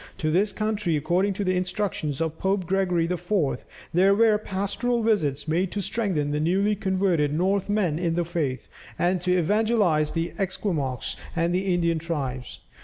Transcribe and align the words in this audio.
To 0.17 0.31
this 0.31 0.51
country, 0.51 0.97
according 0.97 1.33
to 1.33 1.43
the 1.43 1.55
instructions 1.55 2.21
of 2.21 2.39
Pope 2.39 2.65
Gregory 2.65 3.05
IV., 3.05 3.63
there 3.93 4.15
were 4.15 4.39
pastoral 4.39 5.03
visits 5.03 5.47
made 5.47 5.71
to 5.73 5.79
strengthen 5.79 6.31
the 6.31 6.39
newly 6.39 6.75
converted 6.75 7.31
Northmen 7.31 7.99
in 7.99 8.15
the 8.15 8.25
faith, 8.25 8.67
and 8.97 9.21
to 9.21 9.37
evangelize 9.37 10.09
the 10.13 10.33
Esquimaux 10.39 11.01
and 11.35 11.53
the 11.53 11.71
Indian 11.71 11.99
tribes. 11.99 12.61